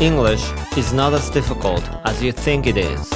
[0.00, 3.10] English is not as difficult as you think it is.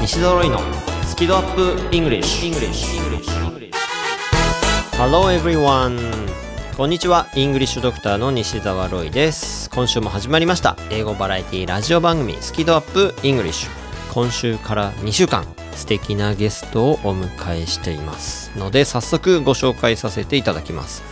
[0.00, 0.60] 西澤ロイの
[1.04, 2.86] スキドアップ English, English.
[4.96, 5.98] Hello everyone.
[6.76, 7.26] こんにちは。
[7.34, 9.68] イングリッシュドクターの西澤ロイです。
[9.70, 10.76] 今週も始まりました。
[10.90, 13.68] 英語バラエティラジオ番組スキドアップ English
[14.12, 15.44] 今週から2週間
[15.74, 21.02] 素敵なゲストをお迎えしていますので早速ご紹介させていただきます。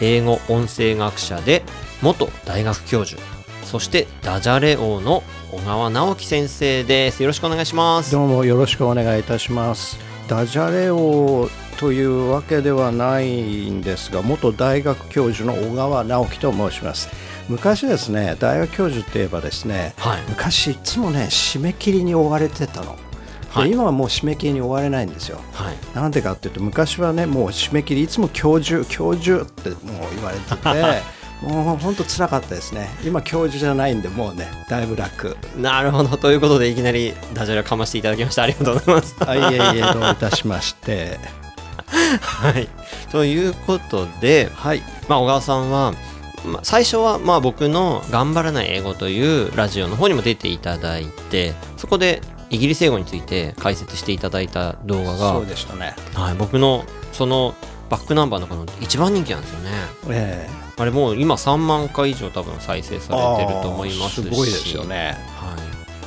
[0.00, 1.62] 英語音声学者で
[2.02, 3.33] 元大学教授
[3.64, 7.22] そしてダジャレ王の小川直樹先生です。
[7.22, 8.12] よろしくお願いします。
[8.12, 9.98] どうもよろしくお願いいたします。
[10.28, 17.08] ダジャレ王というわけではないんですが元大学教授の小川直樹と申します。
[17.48, 20.22] 昔ですね大学教授って言えばですね、はい。
[20.28, 22.98] 昔いつもね締め切りに追われてたの、で
[23.50, 23.70] はい。
[23.70, 25.40] 今はもう締め切りに追われないんですよ。
[25.52, 25.76] はい。
[25.94, 29.80] なんでかっていうと昔はねもう締め切りいつも教授教授ってもう
[30.14, 31.02] 言われてて
[31.42, 32.88] もう本当辛かったですね。
[33.04, 35.36] 今教授じゃないんでもうねだいぶ楽。
[35.56, 36.16] なるほど。
[36.16, 38.42] ということでいきなりダジャレをかましていただきました。
[38.42, 39.16] ありがとうございます。
[39.26, 41.18] あいえいえどういたしまして。
[42.20, 42.68] はい。
[43.10, 44.82] ということではい。
[45.08, 45.92] まあ、小川さんは、
[46.46, 55.94] まあ、最初はまあ僕の「頑張らない英語」というラジオの方にも出ていただいてそこでイギリス英語について解説していただいた動画がそう、でしたね。
[56.14, 57.54] はい、僕のその
[57.88, 59.70] バックナンバーの中の一番人気なんですよね。
[60.10, 64.22] えあれもう今3万回以上多分再生されてると思いますし。
[64.22, 65.16] すごいですよね。
[65.36, 65.56] は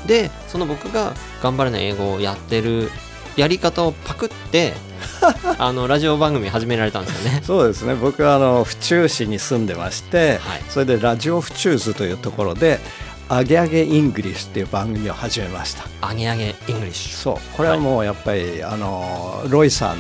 [0.03, 2.92] い、でその僕が「頑張らない英語」をやってる
[3.38, 4.73] やり方をパクって
[5.58, 7.42] あのラジオ番組始められたんですよね。
[7.45, 7.95] そうですね。
[7.95, 10.64] 僕はあの府中市に住んでまして、はい。
[10.70, 12.80] それでラジオフチューズというところで
[13.30, 15.86] 「アゲアゲイングリッシュ」っていう番組を始めました。
[16.02, 17.16] アゲアゲイングリッシュ。
[17.16, 17.55] そう。
[17.55, 19.98] これはもうやっぱり、あのロイさん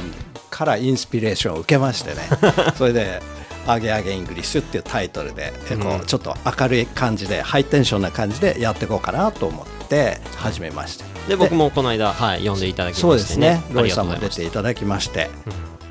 [0.57, 2.21] からインスピレーションを受けましてね。
[2.75, 3.21] それで
[3.67, 5.97] 「アゲアゲイングリッシュ」っていうタイトルで、うん。
[5.97, 13.49] うちょっと明るい感じでハイテンションな感じでやっていこうかなと思って始めましたで僕もこの間、はい、読んでいただきそうましてね。
[13.49, 13.75] ですね。
[13.75, 15.29] ロイさんも出ていただきまして、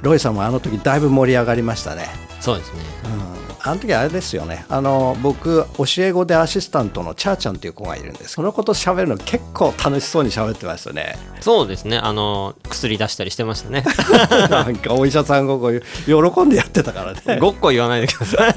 [0.03, 2.09] ロイさんもあの時だいぶ盛り上がりましたね。
[2.41, 2.81] そうですね
[3.67, 4.65] あの時あれですよね。
[4.69, 8.31] あの僕教え子でアシスタントのチャーちゃんっていう子がいるんです。
[8.31, 11.17] その子と喋るの結構楽しそうに喋ってましたね。
[11.41, 11.99] そうですね。
[11.99, 13.85] あの薬出したりしてましたね。
[14.49, 17.41] なんかお医者さんがこう喜んでやってたからね。
[17.41, 18.55] ごっこ言わないでください。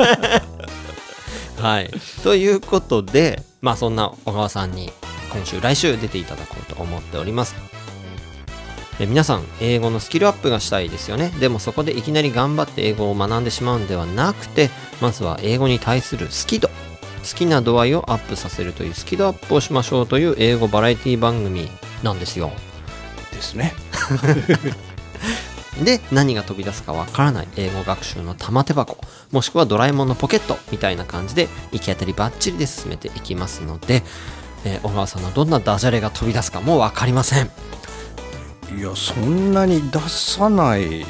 [1.62, 1.92] はい。
[2.24, 4.92] ということでまあそんな小川さんに
[5.32, 7.56] 今週来週出ていただこうと思っております
[9.00, 11.30] え皆さん英語のスキルアップがしたいですよね。
[11.40, 14.70] でもそこでいきなり頑張って英語を学んでしまうんではなくて
[15.02, 16.74] まずは英語に対する好き度好
[17.36, 21.70] きな度合いをアップさせるというスキルアップをしましょうという英語バラエティ番組
[22.04, 22.52] なんですよ。
[23.32, 23.74] ですね。
[25.84, 28.98] で何が飛び出すかわからない英語学習の玉手箱
[29.32, 34.04] もしくはドラえもんのポケットみたいな感じで行き当たりばっちりで進めていきますので、
[34.66, 37.50] えー小川さんのどんなダジャレが飛び出すかも分かりません
[38.78, 41.06] いやそんなに出さない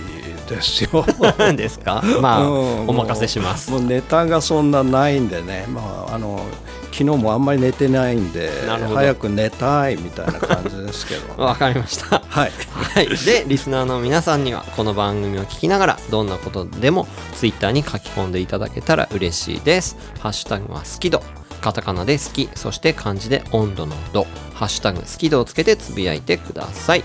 [0.47, 1.05] ですよ。
[1.55, 2.01] ですか？
[2.21, 2.87] まあ、うん。
[2.89, 3.69] お任せします。
[3.71, 5.65] もうネタがそんなないんでね。
[5.69, 6.41] まああの
[6.85, 11.35] 昨日もあんまり寝てないんで早く寝たいみたいな感じですけど。
[11.43, 12.21] わかりました。
[12.27, 12.51] はい。
[12.71, 19.97] はい、でリスナーの皆さんにはこの番組を聞きながらどんなことでも Twitter に書き込んでいただけたら嬉しいです。
[20.19, 21.21] ハッシュタグは好き度
[21.61, 24.25] カタカナで好きそして漢字で温度の度。
[24.55, 27.03] ハッシュタグ好き度をつけてつぶやいてください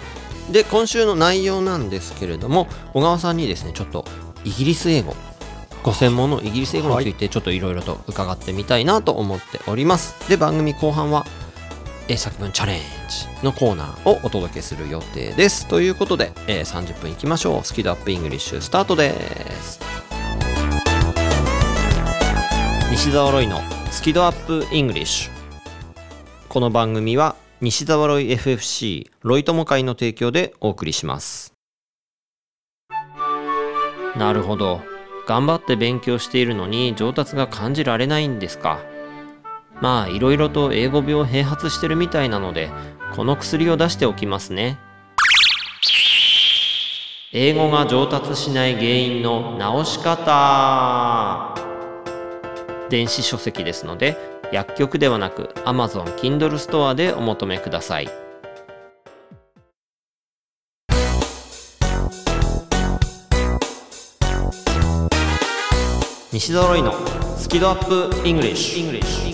[0.51, 4.05] で今週の内容なんですけれども小川さんにですねちょっと
[4.45, 5.15] イギリス英語
[5.83, 11.25] ご専門のイギリス英語についてちょっといろいろと伺ってみたいなと思っておりますで番組後半は
[12.09, 15.67] 英作文チャレンジのコーナーをお届けする予定です。
[15.67, 17.65] ということで、えー30分いきましょう。
[17.65, 19.13] スキドアップイングリッシュスタートで
[19.53, 19.81] す。
[22.91, 25.33] 西澤ロイのスキドアップイングリッシュ。
[26.49, 31.55] この番組は西澤ロイ FFC ロイ友会の提供でお送りします。
[34.19, 34.83] なるほど。
[35.27, 38.81] 頑張って勉強しているのに上達が感じられないんですか。
[39.81, 42.69] まあいろいろと英語病併発してるみたいなので
[43.15, 44.79] この薬を出しておきますね
[47.33, 51.55] 英語が上達しない原因の直し方
[52.91, 58.09] 電子書籍ですので薬局ではなく Amazon Kindle ストアでお求めください。
[66.33, 66.93] 西澤ロイの
[67.37, 67.85] スキ度
[68.21, 69.25] UPイングリッシュ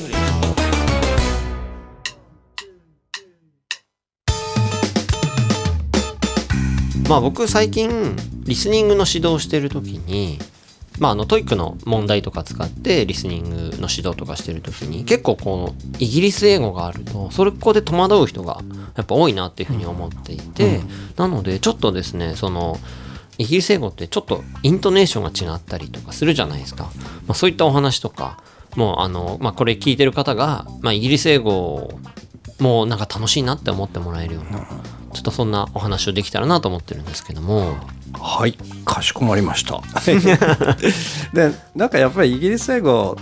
[7.08, 8.14] まあ僕最近
[8.44, 10.38] リスニングの指導をしてる時に
[11.00, 18.61] まああの TOEIC の問題とか使ってリスニングの指導とかしてる時に結構このイギリス英語があるとそこで戸惑う人が
[18.97, 20.81] やっぱ多いなっていうふうに思っていて、
[21.17, 22.79] なのでちょっとですねその
[23.38, 26.85] イギリス英語ってちょっとイントネーションが違ったりとかするじゃないですか、
[27.26, 28.43] まあ、そういったお話とか
[28.76, 31.99] もうあの、まあ、これ聞いてる方が、まあ、イギリス英語を
[32.58, 34.67] もうなんか楽しいなって思ってもらえるような
[35.12, 37.76] ちょっとそんなお話をできたらなと思ってるんですけども。
[38.18, 39.80] はいかしこまりました。
[41.32, 43.16] でなんかやっぱりイギリス英語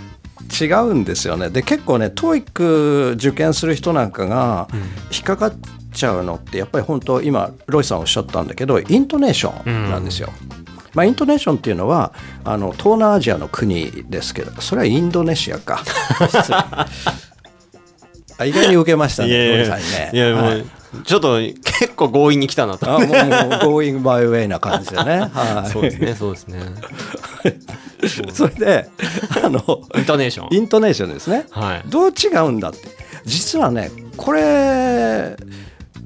[0.59, 1.49] 違うんですよね。
[1.49, 4.67] で結構ね TOEIC 受験する人なんかが
[5.11, 5.53] 引っかかっ
[5.93, 10.29] ちゃうのってやっぱり本当今ロイさんおっしゃったんだけどイントネーションなんですよ。
[10.95, 12.13] まあ、イントネーションっていうのは
[12.43, 15.83] あの東南アジアの国ですけどそれはインドネシアか。
[18.39, 20.09] あ意外に受けましたねロイさんにね。
[20.13, 20.65] いやもう、はい。
[21.03, 22.89] ちょっと結構強引に来たなと。
[22.89, 23.17] あもうもう
[23.83, 26.59] going way な感じでね、はい、そうですねそうですね。
[28.33, 28.89] それで
[29.43, 29.59] あの
[29.95, 30.47] イントネーション。
[30.51, 31.45] イントネーションですね。
[31.51, 31.83] はい。
[31.87, 32.79] どう違うんだって。
[33.25, 35.37] 実はねこれ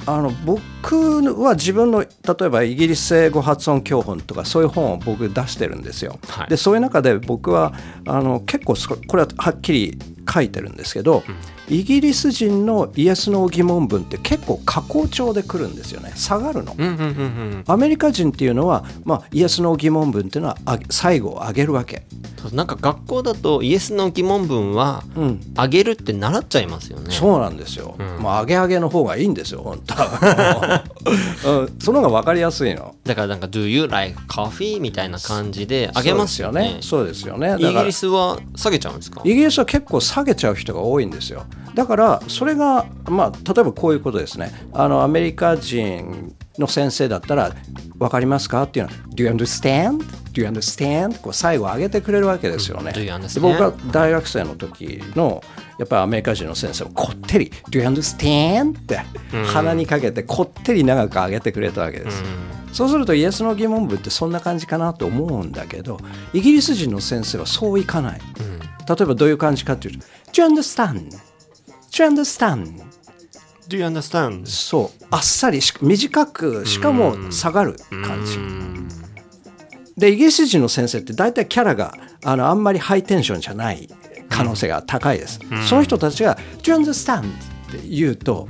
[0.06, 2.07] あの僕は自分の例
[2.46, 6.19] えばイギリス英語発音教本とかそういう本を僕出してるんですよ。
[6.28, 6.50] はい。
[6.50, 7.74] でそういう中で僕は
[8.06, 9.98] あの結構そこれははっきり
[10.31, 11.24] 書いてるんですけど、
[11.69, 16.75] イギリス人のイエス・ノー疑問文って結構下降調で来るんですよね下がるの。
[16.77, 22.04] うんうんうんうんアメリカ人っていうのは、まあ、イエス・ノー疑問文っていうのはあ最後を上げるわけ。
[22.51, 27.95] なんか学校だとイエスの疑問文はうんあげるって習っちゃいますよねそうなんですよ。
[27.98, 30.83] んまあ、上げ上げの方がいいんですよ、本当は。
[31.45, 32.95] うん、その方が分かりやすいの。
[33.03, 34.79] だからなんか Do you like coffee?
[34.79, 37.55] みたいな感じであげますよねそうですよね。
[37.59, 39.21] イギリスは下げちゃうんですか？
[39.25, 41.45] イギリスは結構下げちゃう人が多いんですよ。
[41.75, 44.51] だからそれが、まあ、例えばこういうことですね。
[44.73, 47.51] あのアメリカ人の先生だったら
[47.97, 48.63] 分かりますか？
[48.63, 50.03] っていうのは Do you understand?
[50.33, 51.19] Do you understand?
[51.19, 52.94] こう最後上げてくれるわけですよね。
[53.39, 55.44] 僕が大学生の時の
[55.79, 58.77] やっぱりアメリカ人の先生もこってり Do you understand?
[58.77, 59.00] って
[59.47, 62.23] 鼻にかけてこってり長く上げてくれたわけです。
[62.71, 66.00] そうするとイエスの疑問文ってそんな感じかなと思うんだけど
[66.33, 68.21] イギリス人の先生はそういかない。
[68.88, 71.09] 例えばどういう感じかっていうと Do you understand?
[71.91, 72.83] Do you understand?
[73.74, 74.46] Do you understand?
[74.46, 75.06] そう。
[75.10, 78.38] あっさりし短くしかも下がる感じ。
[79.98, 83.90] でイギリス人の先生って大体キャラがあのあんまりハイテンションじゃない
[84.30, 85.40] 可能性が高いです。
[85.68, 88.48] その人たちが「Do you understand?」って言うと、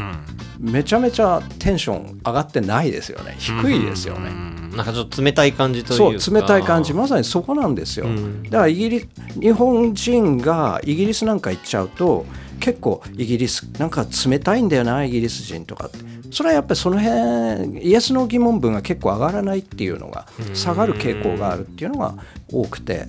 [0.59, 3.35] めちゃめちゃテンション上がってないですよね。
[3.39, 4.27] 低いですよね。
[4.27, 4.73] うん。
[4.75, 6.19] なんかちょっと冷たい感じというか。
[6.19, 6.93] そう冷たい感じ。
[6.93, 8.07] まさにそこなんですよ、
[8.49, 9.09] だからイギリ
[9.39, 12.25] 日本人がイギリスなんか行っちゃうと
[12.63, 15.97] 結構イギリスなんか冷たいんだよなイギリス人とかって
[16.31, 22.15] それはやっぱりその辺イエスの疑問文が結構上がらないっていうのが下がる傾向があるっていうのが
[22.51, 23.05] 多くて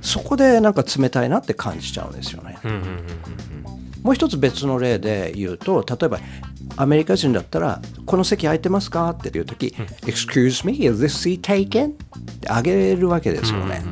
[0.00, 2.56] そこでなんか冷たいなって感じちゃうんですよね。
[4.04, 6.20] もう一つ別の例で言うと例えば
[6.76, 9.74] アメリカ人だったら「この席空いてますか?」って言う時
[10.06, 11.92] 「Excuse me, is this seat taken?」っ
[12.40, 13.82] てあげるわけですよね。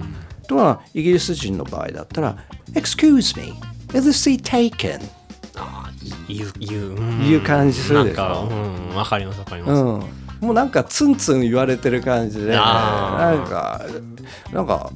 [0.47, 2.37] とはイギリス人の場合だったら
[2.75, 3.55] 「Excuse me,
[3.95, 5.01] is seat taken?」
[5.57, 7.27] あー言う言ううん。
[7.27, 8.49] いう感じするでしょ？
[8.51, 10.07] うんわかりますわかります、うん、も
[10.51, 13.83] うなんかツンツン言われてる感じで、なんか
[14.53, 14.91] なんか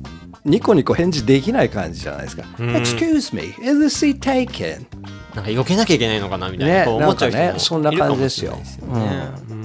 [0.44, 2.43] ニコニコ返事できない感じじゃないですか。
[2.58, 4.87] Excuse me, is this seat taken?
[5.34, 8.58] なんか避けなきゃいけないのかなみたいな、ね思っちゃうねそんな感じですよ。
[8.65, 9.29] すよね。
[9.50, 9.56] うん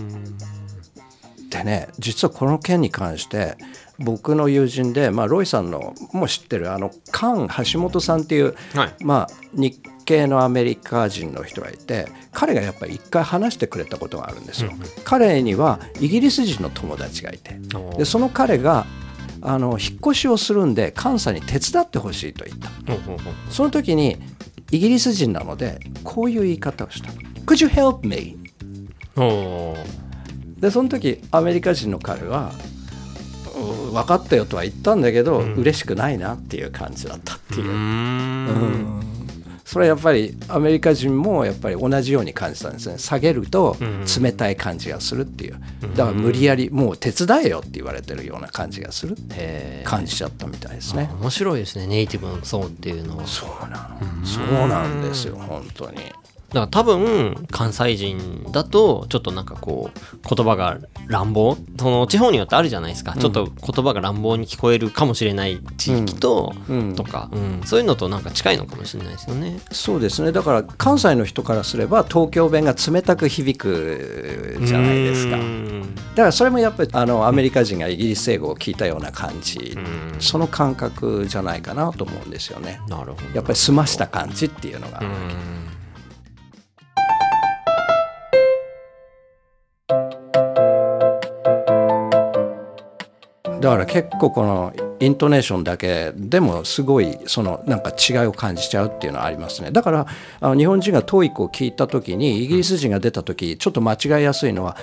[1.64, 3.56] でね実はこの件に関して
[4.00, 14.72] 僕の友人で、まあ、ロイさんのも知ってるあのカン橋本さんっていう、はいまあ、日系のアメリカ人の人がいて彼がやっぱり一回話してくれたことがあるんですよ。
[15.04, 17.60] 彼にはイギリス人の友達がいて
[17.98, 18.86] でその彼が
[19.42, 22.70] あの引っ越しをするんで関西に手伝ってほしいと言った。
[23.50, 24.18] その時に
[24.72, 27.12] イギリス人なのでこういう言い方をした。
[27.46, 28.38] Could you help me?
[30.62, 32.52] でその時アメリカ人の彼は
[33.56, 37.66] うん分かったよとは言ったんだけど、嬉しくないなっていう感じだったっていう。
[37.66, 39.02] う、ーん。
[39.66, 42.98] それはやっぱりアメリカ人もやっぱり同じように感じたんですね。
[42.98, 43.78] 下げると
[44.22, 45.62] 冷たい感じがするっていう。
[45.96, 51.10] だから無理やりもう手伝えよって言われてるような感じがするって感じちゃったみたいですね。
[51.22, 51.88] 面白いですね。
[51.88, 53.26] ネイティブの層っていうのは。
[53.26, 54.26] そうなの。
[54.26, 56.00] そうなんですよ本当に
[56.54, 66.96] から多分関西人だとちょっとなんかこう言葉が乱暴その地方によってあるじゃないですか、ちょっと言葉が乱暴に聞こえるかもしれない地域と、うん。
[66.96, 69.60] とか、うん、そういうのとなんか近いのかもしれないですよね。
[69.72, 70.32] そうですね。
[70.32, 75.38] だから関西の人からすれば東京弁が冷たく響くじゃないですか。
[75.38, 79.74] だからそれもやっぱりあのアメリカ人がイギリス英語を聞いたような感じ。
[79.76, 80.16] うん。
[80.20, 82.82] その感覚じゃないかなと思うんですよね。
[82.88, 83.36] なるほど。
[83.36, 85.02] やっぱり済ました感じっていうのが、
[93.62, 99.72] だから結構このイントネーションだけでもすごいそのなんか違いを感じちゃうっていうのはありますね。
[99.72, 100.08] だから
[100.40, 104.78] あの日本人が TOEIC を聞いた時にイギリス人が出た時ちょっと間違いやすいのは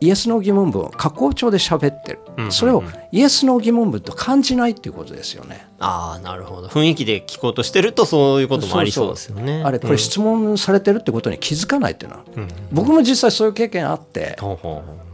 [0.00, 5.66] イエス・ノー疑問文を加工帳で喋ってる、それをイエス・ノー疑問文と感じないっていうことですよね。
[5.78, 6.68] ああなるほど。
[6.68, 9.62] 雰囲気で聞こうとしてるとそういうこともありそうですよね。
[9.62, 12.24] あれこれ質問されてるってことに気づかないっていうのは、
[12.72, 14.38] 僕も実際そういう経験あって。
[14.40, 15.09] ほうほう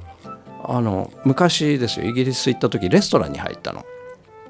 [0.68, 3.84] あの昔ですよイギリス行った時レストランに入ったの。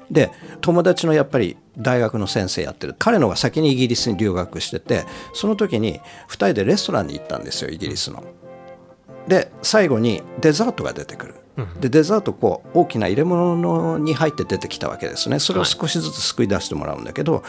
[0.09, 0.31] で
[0.61, 8.23] 友達のやっぱり大学の先生やってる彼のが先にイギリスに留学しててその時に2人でレストランに行ったんですよイギリスの。
[9.27, 11.35] で最後にデザートが出てくる。
[11.81, 17.43] でデザートこう大きな入れ物に入って出てきたわけですねそれを少しずつすくい出してもらうんだけど、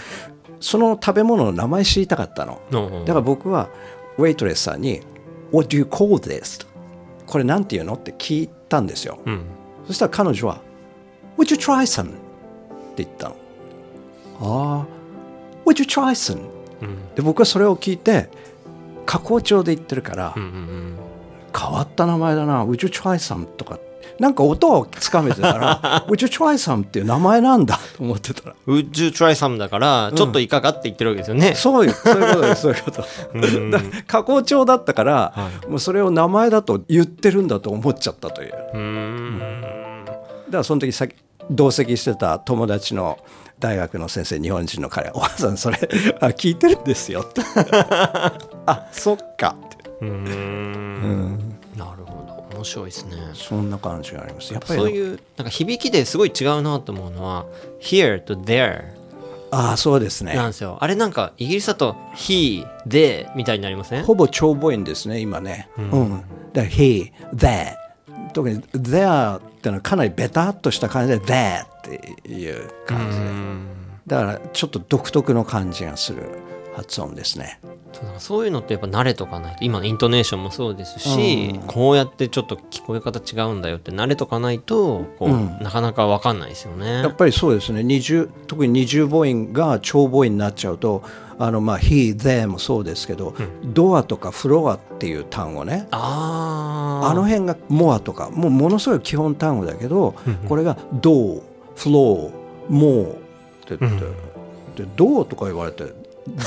[0.60, 2.60] その食べ物の名前知りたかったの。
[3.04, 3.68] だから僕は
[4.16, 5.02] ウェイトレスさんに
[5.52, 6.66] 「What do you call this?」
[7.26, 7.94] これなんて言うの？
[7.94, 9.18] って聞いたんですよ。
[9.24, 9.40] うん
[9.86, 10.58] そしたら彼女は
[11.38, 12.14] 「Would you try some?」っ
[12.94, 13.36] て言ったの。
[14.40, 14.86] ああ
[15.66, 16.38] 「Would you try some?」
[16.82, 18.28] うんで僕はそれを聞いて
[19.06, 20.94] 加工帳で言ってるから、うんうん
[21.58, 23.78] 変わった名前だな「Would you try some?」とか
[24.18, 27.78] なんか音をつかめてたら 「Would you try some?」っていう名前なんだ。
[27.96, 28.54] と思ってたら。
[28.66, 28.78] うん。
[28.78, 31.54] Would you try some だからちょっといかがって言ってるわけですよね。
[31.54, 32.62] そういうそういうことです。
[32.62, 33.04] そういうこと。
[33.34, 33.70] うん。
[33.70, 38.50] だ加工帳だったから、はもうそれを名前だと言ってるんだと思っちゃったという。
[38.50, 39.78] だかうーん。
[40.50, 41.06] らその時さ
[41.50, 43.18] 同席してた友達の
[43.58, 45.78] 大学の先生日本人の彼「お母さんそれ
[46.20, 47.40] あ聞いてるんですよ」って
[48.66, 51.57] 「あそっか」って、うーん
[52.58, 53.16] 面白いですね。
[53.34, 54.52] そんな感じがあります。
[54.52, 57.46] やっぱりそういうなんか響きですごい違うなと思うのは
[57.80, 58.96] here と there
[59.50, 60.34] ああそうですね。
[60.34, 60.76] なんですよ。
[60.80, 64.04] あれなんかイギリスだと he, they みたいになりません？
[64.04, 65.68] ほぼ長母音ですね今ね。
[65.78, 66.10] うん、
[66.52, 67.74] だから「he」「there」
[68.34, 73.18] 特に「there」ってのはかなりベタっとした感じで「there」っていう感じ。
[74.08, 76.22] でだからちょっと独特の感じがする
[76.78, 77.60] 発音ですね。
[78.18, 87.02] そういうのってやっぱ慣れとかないと今のイントネーションもそうですし、こうやってちょっと聞こえ方違うんだよって慣れとかないとこう、なかなか分かんないですよね。
[87.02, 87.14] やっ。
[87.14, 87.80] ぱりそうですね。
[87.80, 91.02] 20特に二重母音が長母音になっちゃうと
[91.38, 95.88] あのまあ「he」「they」もそうですけど、ドアとかフロアっていう単語ね。
[95.90, 100.14] あの辺がモアとかもうものすごい基本単語だけど
[100.48, 101.42] これがドー
[101.74, 102.32] フロー
[102.68, 103.14] モーっ
[103.66, 104.00] て言っ
[104.74, 105.84] て、でドーとか言われて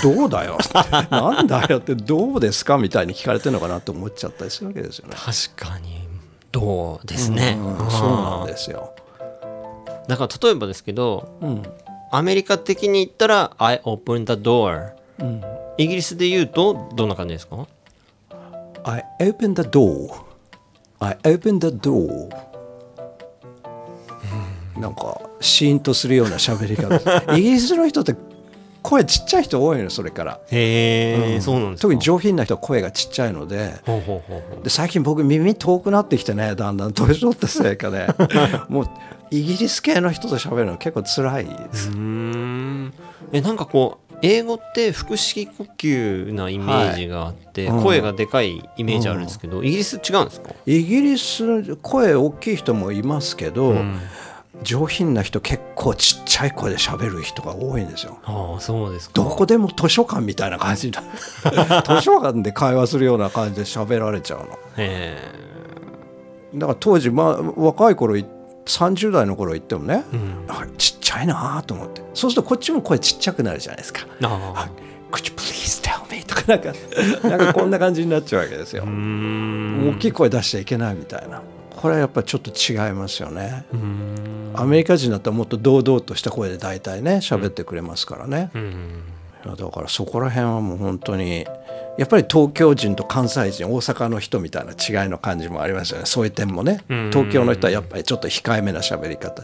[0.03, 0.57] どうだよ
[1.09, 5.15] なんだよってどうですかみたいに聞かれてるのかなと思っちゃったりするわけですよね。
[5.15, 6.01] 確かに
[6.51, 8.93] どうですね、うんそうなんですよ。
[10.07, 11.63] だから例えばですけどうん。
[12.13, 15.41] アメリカ的に言ったら「I open the door うん」
[15.77, 17.65] イギリスで言うとどんな感じですか
[18.83, 20.11] ？I open the door.
[20.99, 22.29] I open the door.
[24.77, 27.35] なんかシーンとするような喋り方。
[27.37, 28.15] イギリスの人って
[28.91, 30.39] 声ちっちゃい人多いのそれから。
[30.51, 31.81] へえ、そうなんですか。
[31.83, 33.73] 特に上品な人は声がちっちゃいので。
[34.63, 38.07] で最近僕耳遠くなってきてねだんだん年取ったせいかね。
[38.67, 38.89] もう
[39.31, 42.93] イギリス系の人と喋るの結構辛いです、うーん。
[43.31, 47.83] えなんかこう英語って腹式呼吸なイメージがあって、はいうん。
[47.83, 53.99] 声がでかいイメージあるんですけど、イギリス違うんですか、イギリス声大きい人もいますけど、うん
[54.63, 58.19] 上品な人結構ちっちゃい声で喋る人が多いんですよ。
[58.23, 59.13] ああそうですか。
[59.15, 61.01] どこでも図書館みたいな感じな
[61.87, 64.59] 図書館で会話するような感じで喋られちゃうの。
[64.77, 65.17] へ
[66.53, 68.25] だから当時、まあ、若い頃い
[68.65, 72.01] 30代の頃言ってもね、え、うん、あちっちゃいなと思って。
[72.13, 74.01] そうするとこっちも声ちっちゃくなるじゃないですか。
[74.21, 74.69] あ
[75.11, 76.73] 「Could you please tell me?」とかなんか
[77.27, 78.83] なんかこんな感じになっちゃうわけですよ。
[78.83, 81.41] 大きい声出しちゃいけないみたいな。
[81.75, 83.65] これはやっぱりちょっと違いますよね。
[83.73, 88.51] うーんアメリカ人だったらもっと堂々とした声で大体ね喋ってくれますからね、
[89.45, 91.45] だからそこら辺はもう本当に
[91.97, 96.05] やっぱり東京人と関西人大阪の人みたいな違いの感じもありますよね。
[96.05, 96.83] そういう点もね。
[96.89, 97.09] うん。
[97.11, 99.43] 東京の人はやっぱりちょっと控えめな喋り方。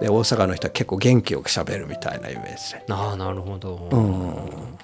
[0.00, 2.72] で大阪の人は結構元気よく喋るみたいなイメージ。
[2.74, 2.84] で。
[2.88, 4.78] ああなるほど、うん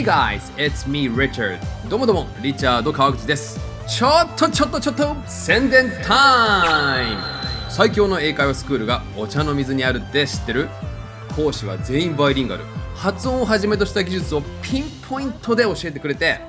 [0.00, 1.58] Hey guys, it's me Richard
[1.90, 7.22] どうもどうもリチャード川口ですちょっとちょっとちょっと宣伝タイム
[7.68, 10.70] 最強の英会話スクールがお茶の水にあるって知ってる？
[11.36, 12.64] 講師は全員バイリンガル
[12.94, 16.40] 発音をはじめとした技術をピンポイントで教えてくれて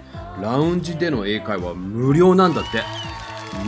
[0.41, 2.81] ラウンジでの英会話無料なんだって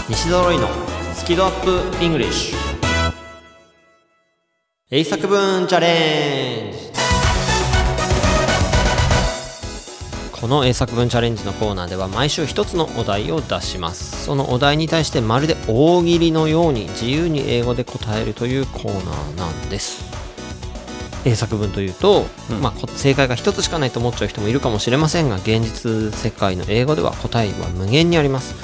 [0.08, 0.66] 西ドロイの
[1.14, 2.54] スキドアップ English
[4.90, 6.78] 英作文チャレンジ。
[10.40, 14.24] この英作文チャレンジのコーナーでは毎週一つのお題を出します。
[14.24, 20.05] そのお題に対してまるで大喜利のように自由に英語で答えるというコーナーなんです。
[21.26, 22.24] 英作文というと、
[22.62, 28.54] まあ、こ正解が一つしかないと思っちゃう人もいるかもしれませんが現実世界の英語では答えは無限にあります。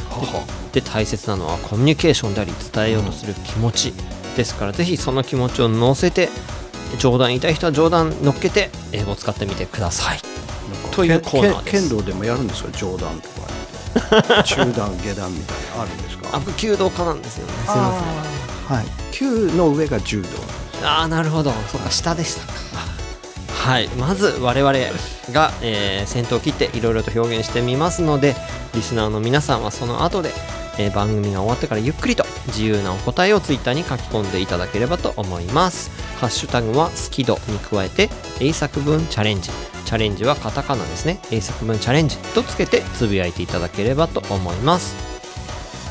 [0.72, 3.92] でで大切なのはコミュニケーションであり伝えようとする気持ち
[4.36, 6.30] ですからぜひその気持ちを乗せて
[6.98, 10.18] 冗談言いたい人は冗談乗っけて英語を使ってみてください。
[10.92, 11.88] というコーナーです。
[11.88, 12.70] 剣道でもやるんですか？
[12.78, 13.28] 冗談と
[14.20, 16.28] か 中段下段みたいなのあるんですか？
[16.36, 17.52] あ僕弓道家なんですよね。
[17.52, 17.92] すいま
[18.68, 18.76] せん。
[18.76, 18.86] はい。
[19.10, 20.28] 球の上が柔道
[20.84, 21.52] ああなるほど。
[21.68, 22.42] そうか下でした
[23.68, 23.88] はい。
[23.90, 24.72] まず我々
[25.32, 28.34] が、えー先頭を切っていろいろと表現してみますので
[28.74, 30.30] リスナーの皆さんはその後で、
[30.78, 35.90] えー番組が終わってからゆっくりと自由なお答えをツイッターに書き込んでいただければと思います。
[36.18, 38.08] ハッシュタグは好き度に加えて
[38.40, 39.50] 英作文チャレンジ。
[39.84, 41.20] チャレンジはカタカナですね。
[41.30, 44.96] 英作文チャレンジとつけてつぶやいていただければと思います。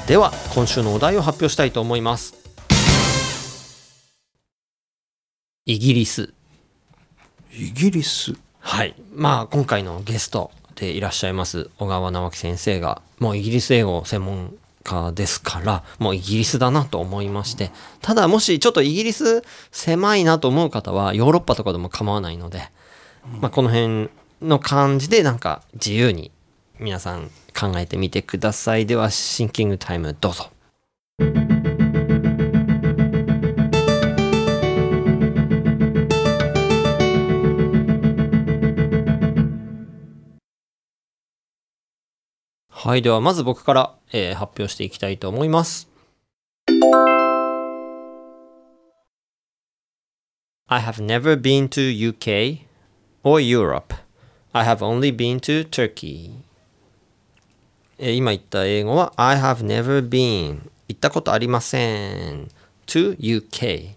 [0.07, 2.40] では今週のお題を発表したいと思います。
[5.67, 6.33] イギリス
[7.53, 8.33] イギリス？
[8.61, 8.95] はい。
[9.13, 17.69] まあ、今回のゲストでいらっしゃいます小川直樹先生が、もうイギリス英語専門家ですから、もうイギリスだなと思いまして、
[18.01, 22.63] ただもしちょっとイギリス狭いなと思う方は、ヨーロッパとかでも構わないので、
[23.39, 24.09] まあ、この辺
[24.41, 26.31] の感じでなんか自由に
[26.79, 28.87] 皆さん考えてみてください。
[28.87, 30.49] では、シンキングタイムどうぞ。
[42.83, 43.03] はい。
[43.03, 45.87] では、まず僕から、えー発表していきたいと思います。
[50.67, 52.61] I have never been to UK
[53.21, 53.93] or Europe.
[54.51, 56.31] I have only been to Turkey.
[57.99, 62.49] え今言った英語は I have never been 行ったことありません
[62.87, 63.93] to UK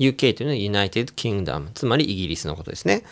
[0.00, 3.04] UK というのは United Kingdom つまりイギリスのことですね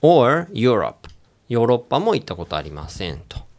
[0.00, 1.10] or Europe
[1.50, 3.51] ヨーロッパも行ったことありませんと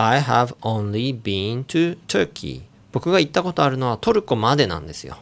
[0.00, 2.62] I have only been to Turkey.
[2.92, 5.18] 僕が行ったことあるのはトルコまでなんですよ。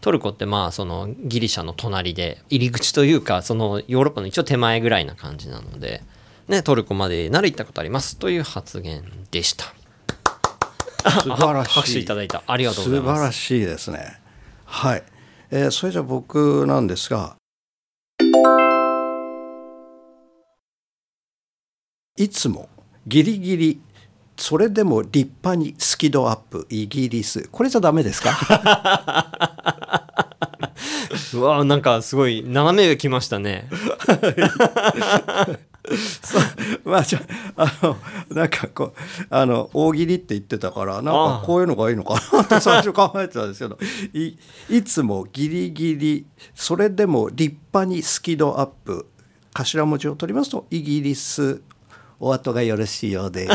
[0.00, 6.04] トルコってまあそのギリシャの隣で入り口というかそのヨーロッパの一応手前ぐらいな感じなので
[6.46, 8.16] ねトルコまでなら行ったことあります。
[8.16, 9.64] という発言でした。
[11.22, 11.72] 素晴らしい。
[11.72, 12.44] 拍手いただいた。
[12.46, 13.20] ありがとうござい素ます。
[13.22, 14.20] 晴らしいですね。
[14.66, 15.02] はい、
[15.50, 17.34] えーそれじゃあ僕なんですが。
[22.16, 22.68] いつも
[23.06, 23.80] ギリギリ
[24.36, 26.66] それでも立派にスキドアップ。
[26.70, 27.48] イギリス。
[27.52, 28.30] これじゃダメですか？
[31.34, 33.68] うわなんかすごい斜めが来ましたね。
[36.84, 37.22] まあじゃ
[37.56, 37.96] ああの
[38.30, 43.78] なんかこうあの大喜利って言ってたからなんかこういうのがいいのかなって 最初考えてたんですけど
[44.12, 44.36] い
[44.68, 49.06] いつもギリギリそれでも立派にスキドアップ。
[49.52, 51.60] 頭文字を取りますとイギリス
[52.20, 53.48] お後がよろしいようで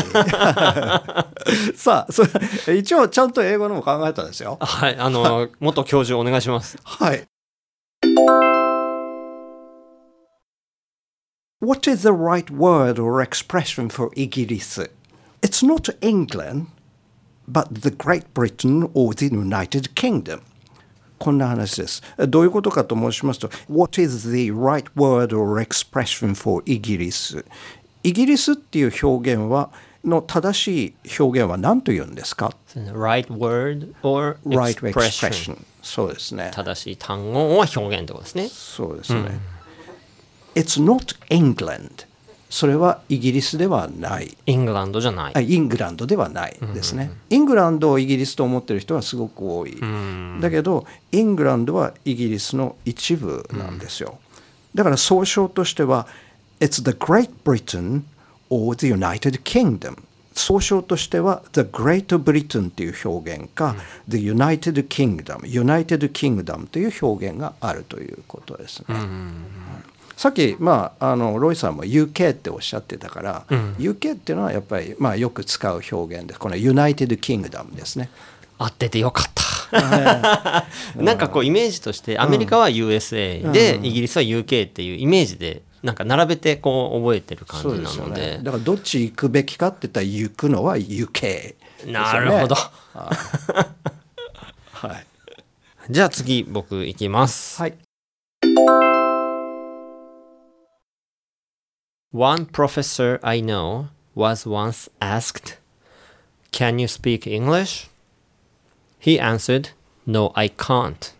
[1.74, 2.24] さあそ
[2.66, 7.24] れ一応ちゃんと英語のも考えたんですよはいあの元教授お願いしますはい
[11.60, 14.90] What is the right word or expression for イギリス
[15.42, 16.66] It's not England,
[17.46, 20.42] but the Great Britain or the United Kingdom.
[21.18, 22.02] こんな話です。
[22.28, 27.44] どういうことかと申しますと、What is the right word or expression for イギリス
[28.06, 29.70] イギリスっていう表現は
[30.04, 36.52] の正しい表現は何と言うんですか？Right word or ?right expression そうですね。
[36.54, 38.48] 正しい単語は表現ってことですね。
[38.48, 39.40] そうですね、
[40.54, 42.06] It's not England
[42.48, 44.38] それはイギリスではない。
[44.46, 45.32] イングランドじゃない。
[45.34, 49.76] あイングランドではないですね、イングランドをイギリスと思ってる人はすごく多い、
[50.40, 54.20] だけどイングランドはイギリスの一部なんですよ、
[54.76, 56.06] だから総称としては
[56.60, 58.02] It's the Great Britain
[58.48, 59.96] or the United Kingdom.
[60.34, 63.74] 総称としては The Great Britain という表現か、
[64.06, 68.96] The United Kingdom United Kingdom という表現があるということですね、
[70.16, 73.44] さっき、まあ、あのロイさんも UK っておっしゃってたから、
[73.78, 78.10] UK っていうのはやっぱり、まあ、よく使う表現ですこの United Kingdom ですね。
[78.58, 79.44] 合っててよかった。
[80.96, 88.38] なんかこうイメージとしてアメリカは USA でイギリスは UK っていうイメージでなんか並べてこう覚えてる感じなので。
[88.38, 88.40] ね。
[88.42, 91.54] だからどっち行くべきかって言ったら行くのはよね
[91.86, 92.56] なるほど。
[94.72, 95.06] はい、
[95.88, 97.62] じゃあ次僕いきます。
[97.62, 97.74] はい、
[102.12, 105.58] One professor I know was once asked,
[106.50, 107.88] Can you speak English?
[108.98, 109.70] He answered,
[110.04, 111.14] No, I can't.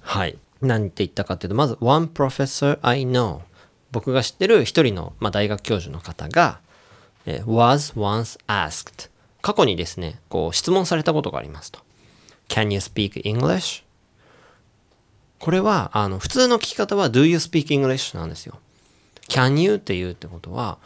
[0.00, 0.38] はい。
[0.60, 3.40] 何て言ったかっていうと、まず、One professor I know.
[3.90, 6.60] 僕が知ってる一人の、まあ、大学教授の方が、
[7.26, 9.10] え was once asked.
[9.40, 11.80] 過去にですね、こう質問されたことがありますと。
[12.48, 13.84] Can you speak English?
[15.38, 18.16] これは、あの、普通の聞き方は Do you speak English?
[18.16, 18.58] なんですよ。
[19.28, 20.78] Can you って言うってことは、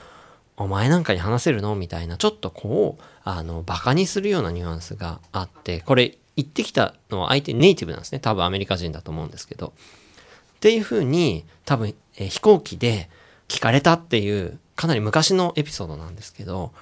[0.57, 1.75] お前なんかに話せるの？
[1.75, 8.21] みたいな、ちょっとこう、あの、バカにするようなニュアンスがあって、これ、言ってきたのは相手ネイティブなんですね。
[8.21, 9.73] 多分アメリカ人だと思うんですけど。
[10.57, 13.11] っていうふうに、多分、えー飛行機で
[13.49, 16.73] 聞かれたっていう、かなり昔のエピソードなんですけど、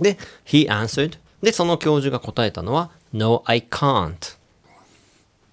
[0.00, 1.18] で、he answered.
[1.42, 4.12] で、その教授が答えたのは、no, I can't.
[4.12, 4.16] っ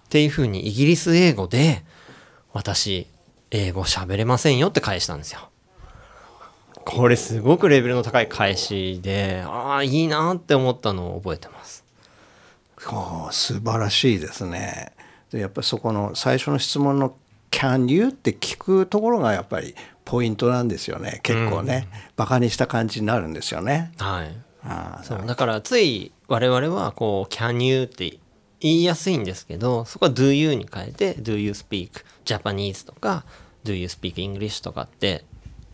[0.10, 1.84] ていうふうにイギリス英語で、
[2.54, 3.08] 私、
[3.52, 5.50] 英語喋れませんよって返したんですよ。
[6.84, 11.85] これすごくレベルの高い返しで、ああ、いいなって思ったのを覚えてます。
[12.88, 14.92] おー素晴らしいですね
[15.32, 17.16] でやっぱりそこの最初の質問の
[17.52, 24.36] 「Can you?」って聞くところがやっぱりポイントなんですよね結構ね、バカにした感じになるんですよねはい。
[24.64, 28.18] あーそうだからつい我々はこう「can you」って
[28.60, 33.26] 言いやすいんですけどそこは「do you」に変えて「do you speak Japanese」とか
[33.64, 35.24] 「do you speak English」とかって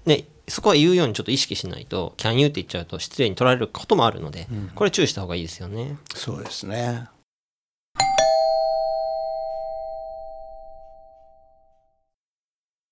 [0.05, 5.97] ねそこは言うようにちょっと意識しないと「can you」って言っちゃうと失礼に取られることもあるので、これ注意した方がいいですよね。
[6.13, 7.07] そうですね。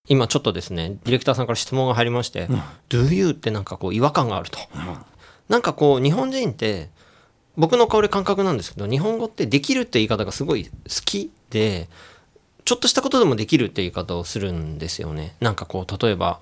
[0.08, 2.48] 今ちょっとですねディレクターさんから質問が入りまして
[2.88, 4.58] 「do you」ってなんかこう違和感があると、
[5.50, 6.89] なんかこう日本人って
[7.58, 10.72] 僕のこれ感覚なんですけど日本語ってできるって言い方がすごい好
[11.04, 11.89] きで
[12.63, 15.36] ちょっとしたことでもできるって言い方をするんですよね。
[15.41, 16.39] なんかこう例えば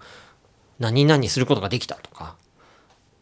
[0.79, 2.35] 何々することができたとか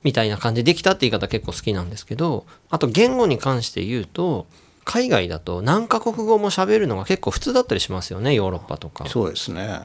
[0.03, 4.45] みたいな感じでできたって言い方結構好きなんですけどあと言語に関して言うと
[4.83, 9.81] 海外だと何カ国語も喋るのが結構普通だったりしますよねヨーロッパとかそうですね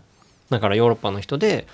[0.50, 1.66] だからヨーロッパの人で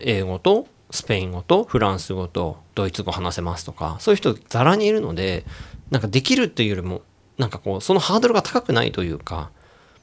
[0.00, 5.44] 英語とスペイン語とフランス語とドイツ語話せますとかそういう人ざらにいるので
[5.90, 7.02] なんかできるっていうよりも
[7.38, 9.50] なんかこうそのハードルが高くないというか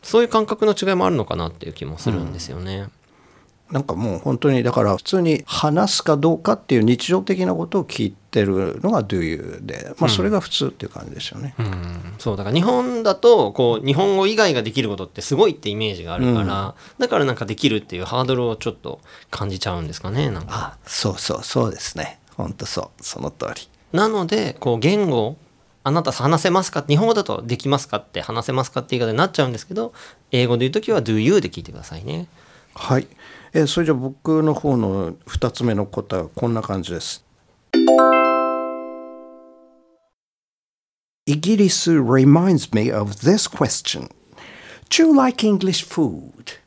[0.02, 2.88] そういう感覚の違いもあるのかなっていう気もするんですよね。
[3.72, 11.56] なんかもう本当にだから普通に話すかどうかっていう日常的なことを聞いてるのが Do you で、まあ、それが普通っていう感じですよね。
[11.58, 12.14] うん。
[12.20, 20.48] そうだから日本だとこう日本語以外ができることってすごいってイメージがあるから、だからなんかできるっていうハードルをちょっと感じちゃうんですかねなんか。
[20.50, 22.20] あそうそうそうですね。
[22.36, 23.04] 本当そう。
[23.04, 23.70] その通り。
[23.94, 25.38] なのでこう言語
[25.84, 26.86] あなた話せますか？
[26.88, 27.98] 日本語だとできますか？
[27.98, 28.82] って話せますか？
[28.82, 29.94] って言い方になっちゃうんですけど
[30.32, 32.28] 英語で言う時は do you で聞いてくださいね。
[32.76, 33.08] はい、
[33.54, 37.26] えーそれじゃあ僕の方の2つ目の答えはこんな感じです。
[41.26, 44.10] イギリス reminds me of this question.
[44.90, 46.60] Do you like English food?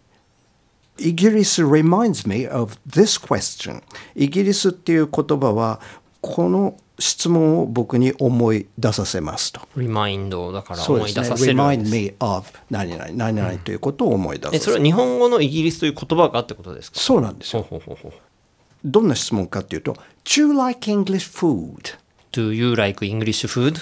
[0.99, 3.83] イギリス reminds me of this question.
[4.15, 5.81] イギリスっていう言葉は
[6.21, 9.61] この質問を僕に思い出させますと。
[9.77, 11.13] リマインドだから思い。
[11.13, 14.57] 出させる remind me of 何々何々ということを思い出させる。
[14.57, 17.01] えそれは日本語のイギリスという言葉がってことですか？
[17.01, 17.63] そうなんですよ。
[17.63, 18.13] ほうほうほう
[18.85, 21.97] どんな質問かっていうと、Do you like English food?
[22.33, 23.75] Do you like English food?
[23.75, 23.81] の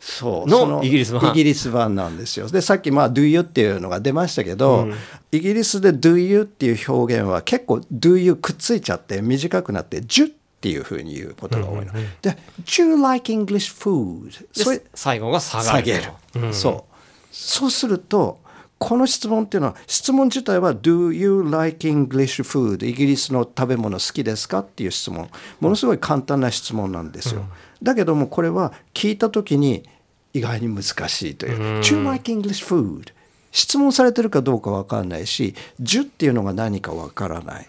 [0.00, 4.86] そうそイギリス版イギリス版なんですよでさっきまあ do you っていうのが出ましたけど、
[5.32, 10.30] イギリスで do you っていう表現は結構 do you くっついちゃって短くなって do っ
[10.64, 14.46] ていうふうに言うことが多いの、で do you like English food?
[14.50, 15.98] それで最後が下がる下げ
[16.42, 16.94] る、そう。
[17.30, 18.40] そうすると
[18.78, 25.28] この質問っていうのは質問自体は「Do you like English food?」イギリスの食べ物好きですかっていう質問。
[25.60, 27.44] ものすごい簡単な質問なんですよ、
[27.82, 29.86] だけどもこれは聞いた時に
[30.32, 33.12] 意外に難しいという「Do you like English food?」
[33.54, 37.66] 質問されてるかどうか分かんないし「じゅ」っていうのが何か分からない。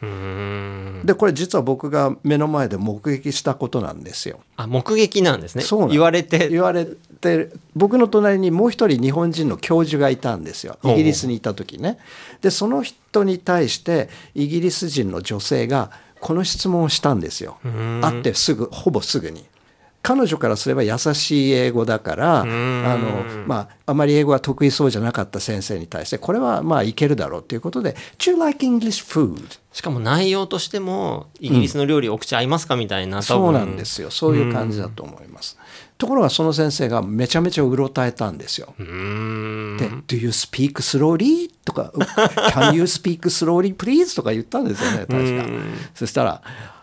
[1.06, 4.40] でこれ実は僕が目の前で目撃したことなんですよ。
[4.58, 5.62] あ目撃なんですね。
[5.62, 6.50] そう言われて。
[6.50, 6.88] 言われ
[7.22, 10.80] て僕の隣にもう一人日本人の教授がいたんですよ。
[10.84, 12.00] イギリスにいた時ね。
[12.42, 17.58] でその人に対してイギリス人の女性がこの質問をしたんですよ。
[18.02, 19.46] 会ってすぐほぼすぐに
[20.06, 35.58] 彼女からすれば優しい英語だからあの、まあ、あまり英語が得意そうじゃなかった先生に対してこれはまあいけるだろうということで「Do you like English food?」しかも内容としてもイギリスの料理お口合いますかみたいな多分そうなんですよそういう感じだと思います。
[35.98, 38.76] ところがその先生がめちゃめちゃうろたえたんですよ。
[38.78, 38.84] で
[40.06, 41.92] 「Do you speak slowly?」とか
[42.54, 45.46] 「Can you speak slowly please?」とか言ったんですよね確か。
[45.96, 46.44] そしたら「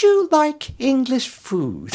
[0.00, 1.90] You like English food?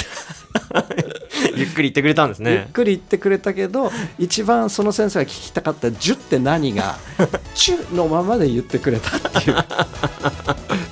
[1.55, 6.97] ゆっくり言ってくれたんです」ゆっねくり言ってくれたけど一番その先生が聞きたかった「ジュ」って何が
[7.55, 9.65] 「チュ」のままで言ってくれたっていう。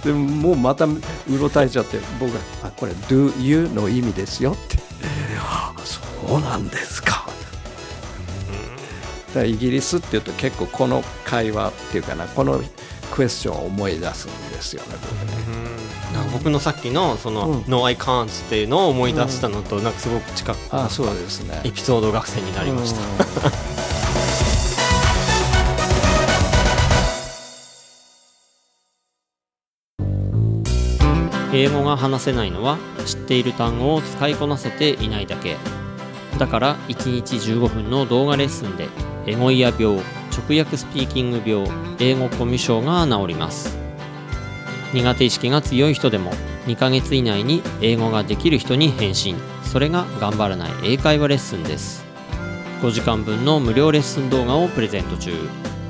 [0.03, 0.99] でももうまたう
[1.39, 4.77] ろたえちゃって僕が「あこれ「do you」の意味ですよって
[5.41, 5.99] 「あそ
[6.37, 7.27] うなんですか」
[9.33, 12.61] だイギリスっていうと結構この会話っていうかなこの
[13.11, 15.34] クエスチョンを思い出すんですよね僕ね
[16.45, 21.59] 僕のさっきのその「No I can't」っていうのを思い出したのとなんかすごく近くあそうですね。
[21.63, 23.01] エピソード学生になりました。
[31.51, 32.77] 英語が話せないのは
[33.07, 35.57] 知っている単語を使いこなせていないだけ。
[36.37, 38.87] だから1日15分の動画レッスンで
[39.25, 39.97] エゴイヤ病
[40.29, 43.84] 直訳スピーキング病英語コミュ障が治ります
[44.95, 46.31] 苦手意識が強い人でも
[46.67, 49.35] 2ヶ月以内に英語ができる人に返信。
[49.65, 52.05] それが頑張らない英会話レッスンです。
[52.81, 55.33] 5時間分の無料レッスン動画をプレゼント中。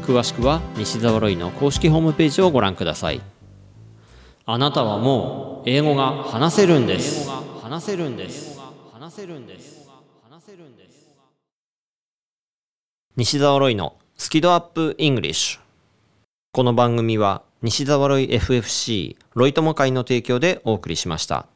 [0.08, 3.22] 詳しくは西澤ロイの公式ホームページをご覧ください。
[4.48, 7.30] あなたはもう英語が話せるんです。
[7.62, 8.60] 話せるんです。
[8.92, 9.88] 話せるんです。
[10.28, 11.16] 話せるんです。
[13.16, 15.60] 西澤ロイのスキドアップイングリッシュ。
[16.54, 21.48] この番組は西澤ロイ FFC ロイ友会の提供でお送りしました。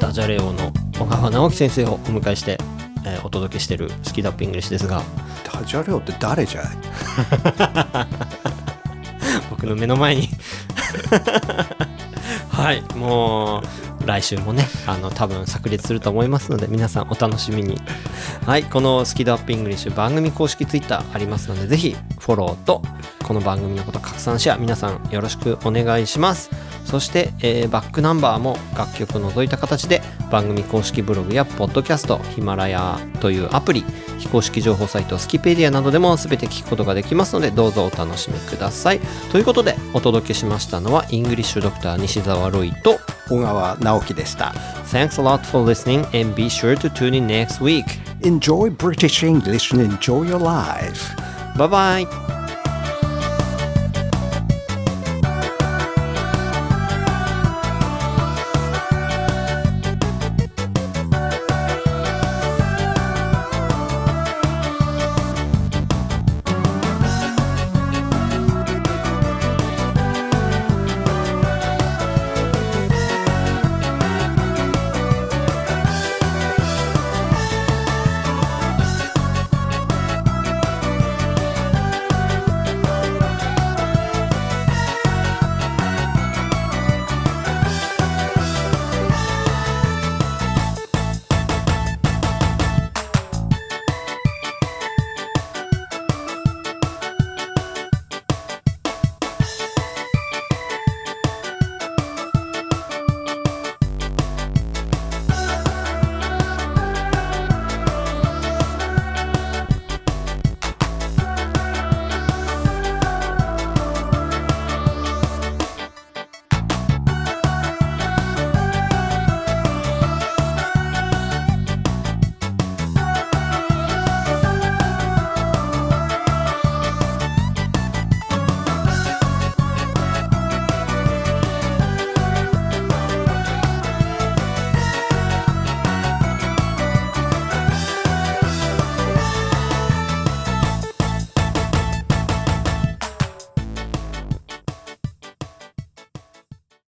[0.00, 2.56] ダジャレ王の小川直樹先生をお迎えして、
[3.04, 5.02] えーお届けしているスキドアップイングリッシュですが。
[5.52, 6.64] ダジャレオって誰じゃい？
[9.50, 10.28] 僕の目の前に。
[12.50, 13.62] はいもう
[14.08, 17.78] 来週もねあの多分炸裂すると思いますので皆さんお楽しみに。
[18.46, 22.82] はいこのスキドアップイングリッシュ番組公式 Twitter ありますのでぜひフォローと
[23.28, 26.48] この番組のこと拡散シェア皆さんよろしくお願いします。
[26.86, 33.84] そして、えーバックナンバーも楽曲を除いた形で番組公式ブログやポッドキャストヒマラヤというアプリ
[34.18, 39.00] 非公式情報サイトスキペディアなどでも全て聞くことができますのでどうぞお楽しみください。
[39.30, 44.54] ということでお届けしましたのはイングリッシュドクター西澤ロイと小川直樹でした。
[44.86, 47.84] Thanks a lot for listening and be sure to tune in next week.
[48.22, 51.14] Enjoy British English and enjoy your life.
[51.58, 52.27] Bye bye